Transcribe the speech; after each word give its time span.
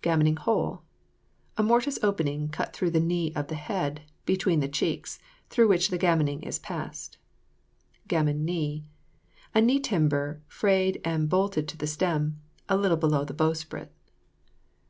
GAMMONING 0.00 0.36
HOLE. 0.38 0.82
A 1.58 1.62
mortise 1.62 1.98
opening 2.02 2.48
cut 2.48 2.72
through 2.74 2.88
the 2.90 3.00
knee 3.00 3.34
of 3.36 3.48
the 3.48 3.54
head, 3.54 4.00
between 4.24 4.60
the 4.60 4.66
cheeks, 4.66 5.18
through 5.50 5.68
which 5.68 5.90
the 5.90 5.98
gammoning 5.98 6.42
is 6.42 6.58
passed. 6.58 7.18
GAMMON 8.08 8.46
KNEE. 8.46 8.84
A 9.54 9.60
knee 9.60 9.80
timber 9.80 10.40
fayed 10.48 11.02
and 11.04 11.28
bolted 11.28 11.68
to 11.68 11.76
the 11.76 11.86
stem, 11.86 12.40
a 12.66 12.78
little 12.78 12.96
below 12.96 13.26
the 13.26 13.34
bowsprit. 13.34 13.92